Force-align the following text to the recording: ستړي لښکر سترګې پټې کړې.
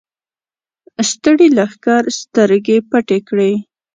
ستړي 1.09 1.47
لښکر 1.57 2.03
سترګې 2.19 2.77
پټې 2.89 3.19
کړې. 3.27 3.51